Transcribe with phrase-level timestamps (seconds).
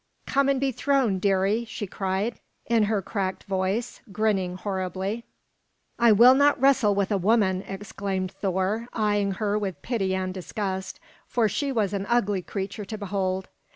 [0.25, 5.25] "Come and be thrown, dearie," she cried in her cracked voice, grinning horribly.
[5.99, 10.99] "I will not wrestle with a woman!" exclaimed Thor, eyeing her with pity and disgust,
[11.27, 13.47] for she was an ugly creature to behold.